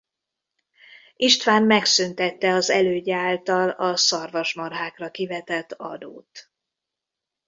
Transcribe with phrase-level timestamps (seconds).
[1.15, 6.51] István megszüntette az elődje által a szarvasmarhákra kivetett adót.